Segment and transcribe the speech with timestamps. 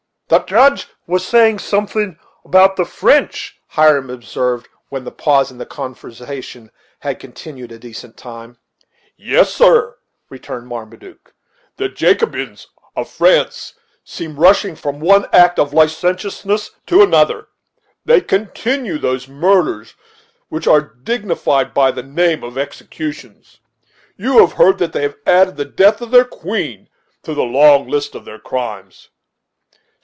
[0.29, 5.65] "The Judge was saying so'thin' about the French," Hiram observed when the pause in the
[5.65, 8.57] conversation had continued a decent time.
[9.17, 9.97] "Yes, sir,"
[10.29, 11.33] returned Marmaduke,
[11.75, 13.73] "the Jacobins of France
[14.05, 17.49] seem rushing from one act of licentiousness to an other,
[18.05, 19.95] They continue those murders
[20.47, 23.59] which are dignified by the name of executions.
[24.15, 26.87] You have heard that they have added the death of their queen
[27.23, 29.09] to the long list of their crimes."